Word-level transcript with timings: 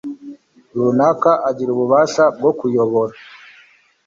runaka 0.79 1.31
igira 1.49 1.69
ububasha 1.73 2.23
bwo 2.37 2.51
kuyobora 2.59 3.15